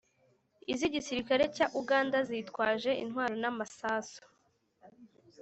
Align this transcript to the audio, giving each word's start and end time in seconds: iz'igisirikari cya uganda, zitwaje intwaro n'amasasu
iz'igisirikari 0.73 1.45
cya 1.55 1.65
uganda, 1.81 2.17
zitwaje 2.29 2.91
intwaro 3.03 3.35
n'amasasu 3.41 4.21